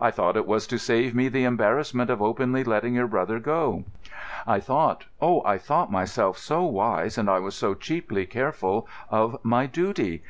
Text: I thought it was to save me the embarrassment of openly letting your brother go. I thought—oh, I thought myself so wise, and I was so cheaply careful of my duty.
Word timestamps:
I 0.00 0.10
thought 0.10 0.38
it 0.38 0.46
was 0.46 0.66
to 0.68 0.78
save 0.78 1.14
me 1.14 1.28
the 1.28 1.44
embarrassment 1.44 2.08
of 2.08 2.22
openly 2.22 2.64
letting 2.64 2.94
your 2.94 3.06
brother 3.06 3.38
go. 3.38 3.84
I 4.46 4.60
thought—oh, 4.60 5.42
I 5.44 5.58
thought 5.58 5.92
myself 5.92 6.38
so 6.38 6.62
wise, 6.64 7.18
and 7.18 7.28
I 7.28 7.40
was 7.40 7.54
so 7.54 7.74
cheaply 7.74 8.24
careful 8.24 8.88
of 9.10 9.36
my 9.44 9.66
duty. 9.66 10.22